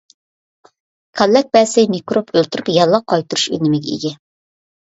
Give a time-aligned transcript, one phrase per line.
[1.19, 4.17] كاللەكبەسەي مىكروب ئۆلتۈرۈپ، ياللۇغ قايتۇرۇش ئۈنۈمىگە ئىگە.